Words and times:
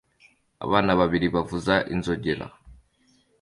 Abana 0.65 0.91
babiri 0.99 1.27
bavuza 1.35 1.75
inzogera 1.93 2.45